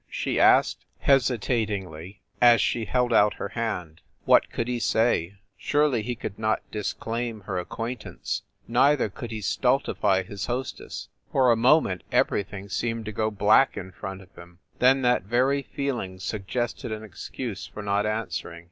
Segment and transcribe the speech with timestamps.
[0.09, 4.01] she asked, hesitat ingly, as she held out her hand.
[4.25, 5.35] What could he say?
[5.59, 11.09] Surely he could not dis claim her acquaintance, neither could he stultify his hostess.
[11.31, 15.61] For a moment everything seemed to go black in front of him, then that very
[15.61, 18.59] feeling sug gested an excuse for not answering.